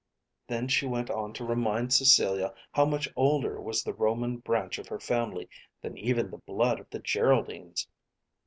[0.47, 4.87] Then she went on to remind Cecilia how much older was the Roman branch of
[4.87, 5.47] her family
[5.83, 7.87] than even the blood of the Geraldines.